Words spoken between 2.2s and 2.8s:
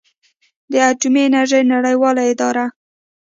اداره